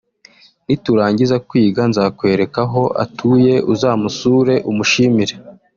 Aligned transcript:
niturangiza 0.65 1.35
kwiga 1.47 1.81
nzakwereka 1.91 2.61
aho 2.67 2.83
atuye 3.03 3.53
uzamusure 3.73 4.53
umushimire 4.69 5.33